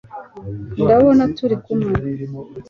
ndabona 0.83 1.23
turi 1.35 1.55
kumwe 1.63 1.91